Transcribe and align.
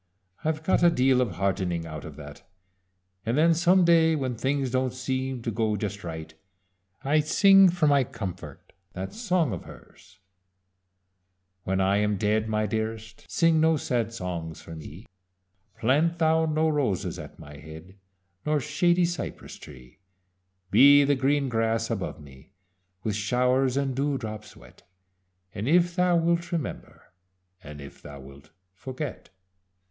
"I've 0.43 0.63
got 0.63 0.81
a 0.81 0.89
deal 0.89 1.21
of 1.21 1.33
heartening 1.33 1.85
out 1.85 2.05
of 2.05 2.15
that, 2.15 2.41
and 3.23 3.37
then 3.37 3.53
some 3.53 3.85
day 3.85 4.15
when 4.15 4.35
things 4.35 4.71
don't 4.71 4.93
seem 4.95 5.43
to 5.43 5.51
go 5.51 5.75
just 5.75 6.03
right, 6.03 6.33
I 7.03 7.19
sing 7.19 7.69
for 7.69 7.85
my 7.85 8.03
comfort 8.03 8.73
that 8.93 9.13
song 9.13 9.53
of 9.53 9.65
hers: 9.65 10.17
"When 11.65 11.79
I 11.79 11.97
am 11.97 12.17
dead, 12.17 12.49
my 12.49 12.65
dearest, 12.65 13.29
Sing 13.29 13.61
no 13.61 13.77
sad 13.77 14.11
songs 14.11 14.59
for 14.59 14.73
me; 14.75 15.05
Plant 15.77 16.17
thou 16.17 16.47
no 16.47 16.67
roses 16.67 17.19
at 17.19 17.37
my 17.37 17.57
head, 17.57 17.95
Nor 18.43 18.59
shady 18.59 19.05
cypress 19.05 19.57
tree: 19.57 19.99
Be 20.71 21.03
the 21.03 21.13
green 21.13 21.47
grass 21.47 21.91
above 21.91 22.19
me, 22.19 22.53
With 23.03 23.15
showers 23.15 23.77
and 23.77 23.95
dew 23.95 24.17
drops 24.17 24.57
wet, 24.57 24.81
And 25.53 25.67
if 25.67 25.95
thou 25.95 26.15
wilt, 26.17 26.51
remember, 26.51 27.13
And 27.63 27.79
if 27.79 28.01
thou 28.01 28.19
wilt, 28.19 28.49
forget. 28.73 29.29